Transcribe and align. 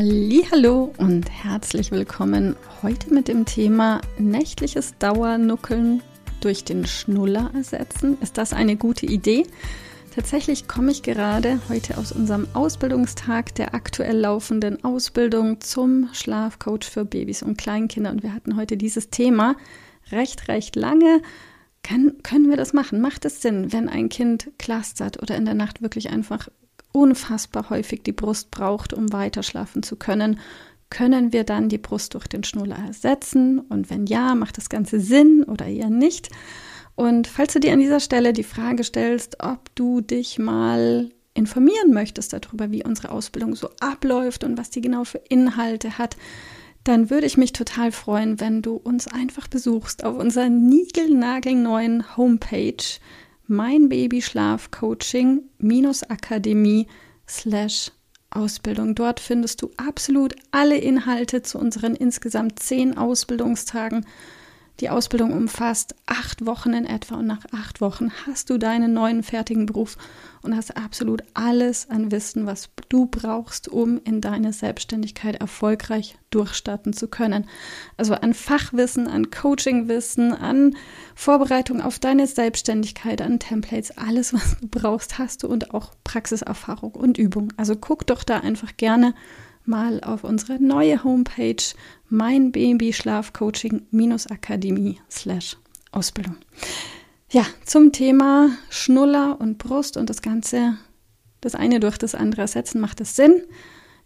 Hallo 0.00 0.94
und 0.98 1.28
herzlich 1.28 1.90
willkommen 1.90 2.54
heute 2.84 3.12
mit 3.12 3.26
dem 3.26 3.46
Thema 3.46 4.00
nächtliches 4.16 4.94
Dauernuckeln 5.00 6.04
durch 6.40 6.62
den 6.62 6.86
Schnuller 6.86 7.50
ersetzen. 7.52 8.16
Ist 8.20 8.38
das 8.38 8.52
eine 8.52 8.76
gute 8.76 9.06
Idee? 9.06 9.44
Tatsächlich 10.14 10.68
komme 10.68 10.92
ich 10.92 11.02
gerade 11.02 11.60
heute 11.68 11.98
aus 11.98 12.12
unserem 12.12 12.46
Ausbildungstag 12.54 13.56
der 13.56 13.74
aktuell 13.74 14.16
laufenden 14.16 14.84
Ausbildung 14.84 15.60
zum 15.62 16.08
Schlafcoach 16.12 16.84
für 16.84 17.04
Babys 17.04 17.42
und 17.42 17.58
Kleinkinder 17.58 18.12
und 18.12 18.22
wir 18.22 18.32
hatten 18.32 18.54
heute 18.54 18.76
dieses 18.76 19.10
Thema 19.10 19.56
recht, 20.12 20.46
recht 20.46 20.76
lange. 20.76 21.22
Kann, 21.82 22.12
können 22.22 22.48
wir 22.50 22.56
das 22.56 22.72
machen? 22.72 23.00
Macht 23.00 23.24
es 23.24 23.42
Sinn, 23.42 23.72
wenn 23.72 23.88
ein 23.88 24.10
Kind 24.10 24.52
clustert 24.58 25.20
oder 25.20 25.34
in 25.36 25.44
der 25.44 25.54
Nacht 25.54 25.82
wirklich 25.82 26.10
einfach 26.10 26.48
unfassbar 26.98 27.70
häufig 27.70 28.02
die 28.02 28.12
Brust 28.12 28.50
braucht, 28.50 28.92
um 28.92 29.12
weiter 29.12 29.42
schlafen 29.42 29.82
zu 29.82 29.96
können, 29.96 30.40
können 30.90 31.32
wir 31.32 31.44
dann 31.44 31.68
die 31.68 31.78
Brust 31.78 32.14
durch 32.14 32.26
den 32.26 32.44
Schnuller 32.44 32.78
ersetzen? 32.78 33.60
Und 33.60 33.90
wenn 33.90 34.06
ja, 34.06 34.34
macht 34.34 34.56
das 34.56 34.68
Ganze 34.68 35.00
Sinn 35.00 35.44
oder 35.44 35.66
eher 35.66 35.90
nicht? 35.90 36.30
Und 36.94 37.28
falls 37.28 37.52
du 37.52 37.60
dir 37.60 37.72
an 37.72 37.78
dieser 37.78 38.00
Stelle 38.00 38.32
die 38.32 38.42
Frage 38.42 38.82
stellst, 38.82 39.42
ob 39.42 39.74
du 39.74 40.00
dich 40.00 40.38
mal 40.38 41.10
informieren 41.34 41.92
möchtest 41.92 42.32
darüber, 42.32 42.72
wie 42.72 42.84
unsere 42.84 43.10
Ausbildung 43.10 43.54
so 43.54 43.70
abläuft 43.78 44.42
und 44.42 44.58
was 44.58 44.70
die 44.70 44.80
genau 44.80 45.04
für 45.04 45.20
Inhalte 45.28 45.98
hat, 45.98 46.16
dann 46.82 47.10
würde 47.10 47.26
ich 47.26 47.36
mich 47.36 47.52
total 47.52 47.92
freuen, 47.92 48.40
wenn 48.40 48.62
du 48.62 48.74
uns 48.74 49.06
einfach 49.06 49.46
besuchst 49.46 50.04
auf 50.04 50.16
unserer 50.16 50.48
niegelnagelneuen 50.48 52.16
Homepage 52.16 52.82
mein 53.48 53.88
Babyschlaf 53.88 54.70
Coaching 54.70 55.42
Akademie 56.08 56.86
slash 57.26 57.90
Ausbildung. 58.30 58.94
Dort 58.94 59.20
findest 59.20 59.62
du 59.62 59.70
absolut 59.78 60.36
alle 60.50 60.76
Inhalte 60.76 61.42
zu 61.42 61.58
unseren 61.58 61.94
insgesamt 61.94 62.60
zehn 62.60 62.96
Ausbildungstagen 62.96 64.06
die 64.80 64.90
Ausbildung 64.90 65.32
umfasst 65.32 65.94
acht 66.06 66.46
Wochen 66.46 66.72
in 66.72 66.86
etwa 66.86 67.16
und 67.16 67.26
nach 67.26 67.44
acht 67.52 67.80
Wochen 67.80 68.10
hast 68.26 68.50
du 68.50 68.58
deinen 68.58 68.92
neuen 68.92 69.22
fertigen 69.22 69.66
Beruf 69.66 69.96
und 70.42 70.54
hast 70.54 70.76
absolut 70.76 71.22
alles 71.34 71.90
an 71.90 72.12
Wissen, 72.12 72.46
was 72.46 72.70
du 72.88 73.06
brauchst, 73.06 73.68
um 73.68 74.00
in 74.04 74.20
deine 74.20 74.52
Selbstständigkeit 74.52 75.36
erfolgreich 75.36 76.16
durchstarten 76.30 76.92
zu 76.92 77.08
können. 77.08 77.46
Also 77.96 78.14
an 78.14 78.34
Fachwissen, 78.34 79.08
an 79.08 79.30
Coachingwissen, 79.30 80.32
an 80.32 80.76
Vorbereitung 81.14 81.80
auf 81.80 81.98
deine 81.98 82.26
Selbstständigkeit, 82.26 83.20
an 83.20 83.40
Templates, 83.40 83.98
alles, 83.98 84.32
was 84.32 84.58
du 84.60 84.68
brauchst, 84.68 85.18
hast 85.18 85.42
du 85.42 85.48
und 85.48 85.74
auch 85.74 85.92
Praxiserfahrung 86.04 86.92
und 86.92 87.18
Übung. 87.18 87.52
Also 87.56 87.74
guck 87.74 88.06
doch 88.06 88.22
da 88.22 88.38
einfach 88.38 88.76
gerne 88.76 89.14
mal 89.68 90.00
auf 90.00 90.24
unsere 90.24 90.60
neue 90.62 91.04
Homepage 91.04 91.62
mein 92.08 92.50
Baby 92.50 92.92
Schlafcoaching 92.92 93.86
Akademie 94.30 95.00
slash 95.10 95.56
Ausbildung. 95.92 96.36
Ja, 97.30 97.44
zum 97.64 97.92
Thema 97.92 98.50
Schnuller 98.70 99.40
und 99.40 99.58
Brust 99.58 99.96
und 99.96 100.10
das 100.10 100.22
Ganze, 100.22 100.78
das 101.40 101.54
eine 101.54 101.78
durch 101.78 101.98
das 101.98 102.14
andere 102.14 102.42
ersetzen, 102.42 102.80
macht 102.80 103.00
es 103.00 103.14
Sinn? 103.14 103.42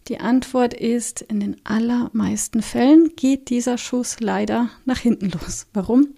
Die 0.09 0.19
Antwort 0.19 0.73
ist, 0.73 1.21
in 1.21 1.39
den 1.39 1.55
allermeisten 1.63 2.61
Fällen 2.61 3.15
geht 3.15 3.49
dieser 3.49 3.77
Schuss 3.77 4.19
leider 4.19 4.69
nach 4.83 4.99
hinten 4.99 5.29
los. 5.29 5.67
Warum? 5.73 6.09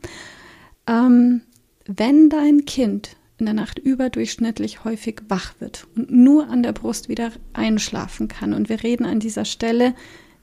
Ähm, 0.88 1.42
wenn 1.86 2.30
dein 2.30 2.66
Kind 2.66 3.16
in 3.38 3.46
der 3.46 3.54
Nacht 3.54 3.80
überdurchschnittlich 3.80 4.84
häufig 4.84 5.22
wach 5.28 5.54
wird 5.60 5.88
und 5.96 6.12
nur 6.12 6.50
an 6.50 6.64
der 6.64 6.72
Brust 6.72 7.10
wieder 7.10 7.32
einschlafen 7.54 8.28
kann. 8.28 8.54
Und 8.54 8.70
wir 8.70 8.84
reden 8.84 9.06
an 9.06 9.20
dieser 9.20 9.46
Stelle 9.46 9.94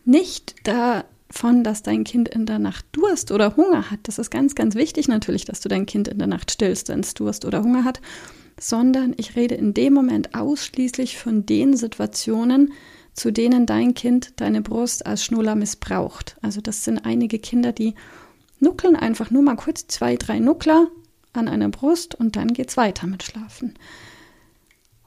nicht 0.04 0.54
davon, 0.64 1.64
dass 1.64 1.82
dein 1.82 2.04
Kind 2.04 2.28
in 2.28 2.44
der 2.44 2.58
Nacht 2.58 2.84
Durst 2.92 3.32
oder 3.32 3.56
Hunger 3.56 3.90
hat. 3.90 4.00
Das 4.04 4.18
ist 4.18 4.30
ganz, 4.30 4.54
ganz 4.54 4.74
wichtig 4.74 5.08
natürlich, 5.08 5.44
dass 5.44 5.60
du 5.60 5.68
dein 5.68 5.86
Kind 5.86 6.08
in 6.08 6.18
der 6.18 6.26
Nacht 6.26 6.50
stillst, 6.50 6.88
wenn 6.88 7.00
es 7.00 7.14
Durst 7.14 7.44
oder 7.44 7.62
Hunger 7.62 7.84
hat, 7.84 8.00
sondern 8.60 9.14
ich 9.16 9.36
rede 9.36 9.54
in 9.54 9.72
dem 9.72 9.94
Moment 9.94 10.34
ausschließlich 10.34 11.16
von 11.16 11.46
den 11.46 11.76
Situationen, 11.76 12.72
zu 13.14 13.30
denen 13.30 13.66
dein 13.66 13.94
Kind 13.94 14.40
deine 14.40 14.62
Brust 14.62 15.06
als 15.06 15.24
Schnuller 15.24 15.54
missbraucht. 15.54 16.36
Also 16.42 16.60
das 16.60 16.84
sind 16.84 17.04
einige 17.04 17.38
Kinder, 17.38 17.72
die 17.72 17.94
nuckeln 18.60 18.96
einfach 18.96 19.30
nur 19.30 19.42
mal 19.42 19.56
kurz 19.56 19.86
zwei, 19.86 20.16
drei 20.16 20.38
Nuckler 20.38 20.88
an 21.32 21.48
einer 21.48 21.68
Brust 21.68 22.14
und 22.14 22.36
dann 22.36 22.52
geht's 22.52 22.76
weiter 22.76 23.06
mit 23.06 23.22
Schlafen. 23.22 23.74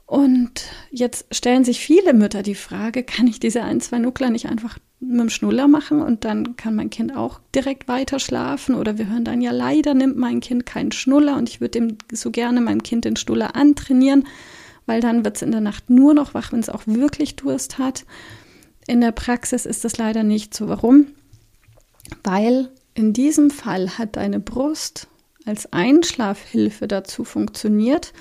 Und 0.06 0.69
jetzt 0.91 1.25
stellen 1.36 1.63
sich 1.63 1.80
viele 1.80 2.13
Mütter 2.13 2.44
die 2.44 2.56
Frage, 2.56 3.03
kann 3.03 3.28
ich 3.28 3.40
diese 3.40 3.63
ein, 3.63 3.81
zwei 3.81 3.97
Nuckler 3.97 4.30
nicht 4.30 4.47
einfach 4.47 4.78
mit 5.00 5.19
dem 5.19 5.30
Schnuller 5.30 5.68
machen 5.68 6.02
und 6.02 6.25
dann 6.25 6.56
kann 6.56 6.75
mein 6.75 6.90
Kind 6.90 7.16
auch 7.16 7.40
direkt 7.53 7.88
weiter 7.88 8.19
schlafen? 8.19 8.75
Oder 8.75 8.97
wir 8.97 9.09
hören 9.09 9.25
dann, 9.25 9.41
ja, 9.41 9.52
leider 9.52 9.94
nimmt 9.94 10.18
mein 10.18 10.41
Kind 10.41 10.66
keinen 10.66 10.91
Schnuller 10.91 11.38
und 11.38 11.50
ich 11.50 11.59
würde 11.59 11.80
dem 11.80 11.97
so 12.12 12.30
gerne 12.30 12.62
meinem 12.62 12.84
Kind 12.84 13.06
den 13.06 13.16
Schnuller 13.16 13.56
antrainieren, 13.56 14.28
weil 14.86 15.02
dann 15.02 15.25
wird 15.25 15.38
es 15.38 15.42
in 15.42 15.52
der 15.52 15.62
Nacht 15.62 15.90
nur 15.90 16.13
noch 16.13 16.36
wach, 16.36 16.52
wenn 16.52 16.59
es 16.59 16.69
auch 16.69 16.84
wirklich 16.86 17.36
Durst 17.36 17.80
hat. 17.80 18.06
In 18.88 19.02
der 19.02 19.12
Praxis 19.12 19.66
ist 19.66 19.84
das 19.84 19.97
leider 19.97 20.22
nicht 20.22 20.53
so. 20.53 20.69
Warum? 20.69 21.07
Weil 22.24 22.69
in 22.94 23.12
diesem 23.12 23.50
Fall 23.50 23.97
hat 23.97 24.16
deine 24.16 24.40
Brust 24.40 25.07
als 25.45 25.72
Einschlafhilfe 25.72 26.88
dazu 26.88 27.23
funktioniert. 27.23 28.13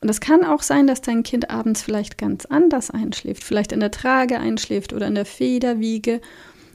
Und 0.00 0.08
es 0.08 0.20
kann 0.20 0.44
auch 0.44 0.62
sein, 0.62 0.86
dass 0.86 1.02
dein 1.02 1.22
Kind 1.22 1.50
abends 1.50 1.82
vielleicht 1.82 2.16
ganz 2.16 2.46
anders 2.46 2.90
einschläft, 2.90 3.44
vielleicht 3.44 3.72
in 3.72 3.80
der 3.80 3.90
Trage 3.90 4.38
einschläft 4.38 4.92
oder 4.92 5.06
in 5.06 5.14
der 5.14 5.26
Federwiege 5.26 6.20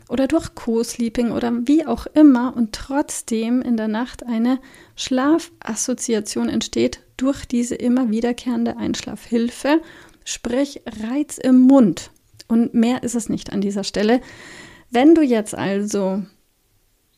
oder 0.08 0.28
durch 0.28 0.54
Co-Sleeping 0.54 1.32
oder 1.32 1.52
wie 1.66 1.86
auch 1.86 2.06
immer 2.06 2.56
und 2.56 2.74
trotzdem 2.74 3.62
in 3.62 3.78
der 3.78 3.88
Nacht 3.88 4.24
eine 4.26 4.60
Schlafassoziation 4.96 6.50
entsteht 6.50 7.02
durch 7.18 7.46
diese 7.46 7.76
immer 7.76 8.12
wiederkehrende 8.12 8.78
Einschlafhilfe, 8.78 9.82
sprich 10.24 10.82
Reiz 11.04 11.40
im 11.40 11.62
Mund. 11.62 12.12
Und 12.48 12.76
mehr 12.76 13.02
ist 13.02 13.16
es 13.16 13.30
nicht 13.30 13.52
an 13.52 13.62
dieser 13.62 13.84
Stelle. 13.84 14.22
Wenn 14.92 15.16
du 15.16 15.22
jetzt 15.24 15.58
also 15.58 16.22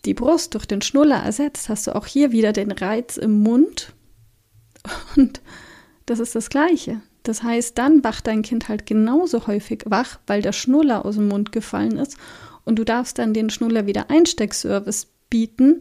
die 0.08 0.14
Brust 0.14 0.54
durch 0.54 0.66
den 0.66 0.82
Schnuller 0.82 1.18
ersetzt, 1.18 1.70
hast 1.70 1.86
du 1.86 1.96
auch 1.96 2.08
hier 2.08 2.32
wieder 2.32 2.54
den 2.54 2.72
Reiz 2.72 3.18
im 3.18 3.44
Mund. 3.44 3.94
Und 5.16 5.42
das 6.06 6.20
ist 6.20 6.34
das 6.34 6.50
Gleiche. 6.50 7.02
Das 7.24 7.44
heißt, 7.44 7.78
dann 7.78 8.04
wacht 8.06 8.26
dein 8.26 8.42
Kind 8.42 8.70
halt 8.70 8.86
genauso 8.86 9.48
häufig 9.48 9.84
wach, 9.86 10.20
weil 10.26 10.42
der 10.42 10.54
Schnuller 10.54 11.06
aus 11.06 11.16
dem 11.16 11.28
Mund 11.28 11.52
gefallen 11.52 11.98
ist. 11.98 12.18
Und 12.64 12.80
du 12.80 12.86
darfst 12.86 13.20
dann 13.20 13.34
den 13.34 13.50
Schnuller 13.50 13.86
wieder 13.86 14.10
Einsteckservice 14.10 15.08
bieten 15.30 15.80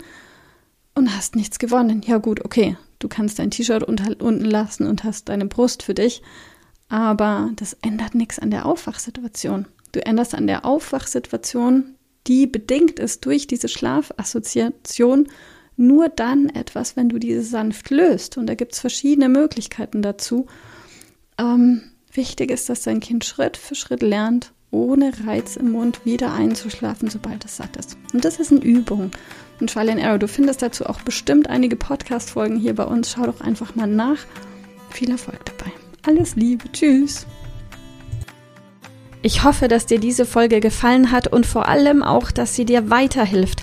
und 0.95 1.17
hast 1.17 1.37
nichts 1.37 1.61
gewonnen. 1.61 2.03
Ja 2.05 2.19
gut, 2.19 2.45
okay, 2.45 2.77
du 2.99 3.07
kannst 3.07 3.39
dein 3.39 3.53
T-Shirt 3.53 3.85
unten 3.85 4.45
lassen 4.45 4.89
und 4.89 5.05
hast 5.05 5.29
deine 5.29 5.47
Brust 5.47 5.85
für 5.85 5.95
dich. 5.95 6.23
Aber 6.89 7.51
das 7.55 7.75
ändert 7.75 8.17
nichts 8.17 8.41
an 8.41 8.51
der 8.51 8.67
Aufwachsituation. 8.67 9.67
Du 9.93 10.05
änderst 10.05 10.35
an 10.35 10.49
der 10.49 10.65
Aufwachsituation 10.65 11.96
die 12.27 12.47
bedingt 12.47 12.99
ist 12.99 13.25
durch 13.25 13.47
diese 13.47 13.69
Schlafassoziation 13.69 15.29
nur 15.77 16.09
dann 16.09 16.49
etwas, 16.49 16.97
wenn 16.97 17.09
du 17.09 17.19
diese 17.19 17.43
sanft 17.43 17.91
löst. 17.91 18.39
Und 18.39 18.47
da 18.47 18.55
gibt 18.55 18.73
es 18.73 18.81
verschiedene 18.81 19.29
Möglichkeiten 19.29 20.03
dazu. 20.03 20.47
Ähm, 21.39 21.83
wichtig 22.13 22.51
ist, 22.51 22.69
dass 22.69 22.83
dein 22.83 23.01
Kind 23.01 23.25
Schritt 23.25 23.57
für 23.57 23.75
Schritt 23.75 24.03
lernt, 24.03 24.53
ohne 24.71 25.13
Reiz 25.27 25.57
im 25.57 25.73
Mund 25.73 26.05
wieder 26.05 26.33
einzuschlafen, 26.33 27.11
sobald 27.11 27.45
es 27.45 27.57
satt 27.57 27.77
ist. 27.77 27.97
Und 28.13 28.25
das 28.25 28.39
ist 28.39 28.53
eine 28.53 28.63
Übung. 28.63 29.11
Und 29.61 29.71
Trial 29.71 29.91
and 29.91 30.03
Arrow, 30.03 30.19
du 30.19 30.29
findest 30.29 30.63
dazu 30.63 30.87
auch 30.87 31.01
bestimmt 31.03 31.49
einige 31.49 31.77
Podcast-Folgen 31.77 32.57
hier 32.57 32.75
bei 32.75 32.85
uns. 32.85 33.13
Schau 33.13 33.27
doch 33.27 33.41
einfach 33.41 33.75
mal 33.75 33.87
nach. 33.87 34.19
Viel 34.91 35.11
Erfolg 35.11 35.45
dabei. 35.45 35.73
Alles 36.03 36.37
Liebe. 36.37 36.71
Tschüss. 36.73 37.27
Ich 39.27 39.43
hoffe, 39.43 39.67
dass 39.67 39.87
dir 39.87 39.99
diese 39.99 40.25
Folge 40.25 40.61
gefallen 40.61 41.11
hat 41.11 41.27
und 41.27 41.47
vor 41.47 41.67
allem 41.67 42.05
auch, 42.05 42.31
dass 42.31 42.55
sie 42.55 42.65
dir 42.65 42.91
weiterhilft 42.91 43.63